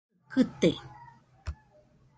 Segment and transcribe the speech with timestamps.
[0.29, 0.69] Llɨkɨaɨ kɨte.